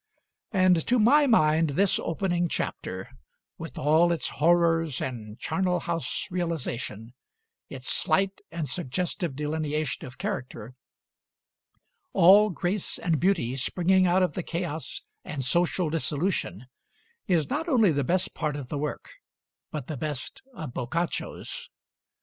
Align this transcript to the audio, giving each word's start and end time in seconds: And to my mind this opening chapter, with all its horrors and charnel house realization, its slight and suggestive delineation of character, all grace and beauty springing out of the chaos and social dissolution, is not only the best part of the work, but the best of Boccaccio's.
And 0.51 0.83
to 0.87 0.97
my 0.97 1.27
mind 1.27 1.69
this 1.77 1.99
opening 1.99 2.49
chapter, 2.49 3.11
with 3.59 3.77
all 3.77 4.11
its 4.11 4.29
horrors 4.41 4.99
and 4.99 5.37
charnel 5.39 5.81
house 5.81 6.25
realization, 6.31 7.13
its 7.69 7.87
slight 7.87 8.41
and 8.49 8.67
suggestive 8.67 9.35
delineation 9.35 10.03
of 10.07 10.17
character, 10.17 10.73
all 12.13 12.49
grace 12.49 12.97
and 12.97 13.19
beauty 13.19 13.55
springing 13.55 14.07
out 14.07 14.23
of 14.23 14.33
the 14.33 14.41
chaos 14.41 15.03
and 15.23 15.45
social 15.45 15.91
dissolution, 15.91 16.65
is 17.27 17.47
not 17.51 17.69
only 17.69 17.91
the 17.91 18.03
best 18.03 18.33
part 18.33 18.55
of 18.55 18.69
the 18.69 18.79
work, 18.79 19.07
but 19.69 19.85
the 19.85 19.97
best 19.97 20.41
of 20.55 20.73
Boccaccio's. 20.73 21.69